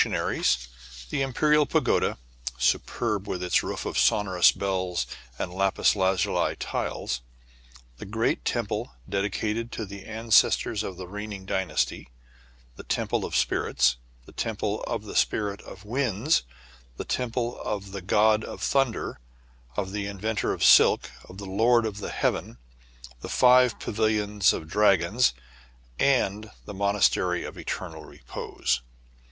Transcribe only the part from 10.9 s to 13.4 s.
the reigning dynasty; the Temple of